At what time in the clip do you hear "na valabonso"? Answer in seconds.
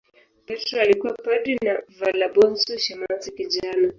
1.65-2.77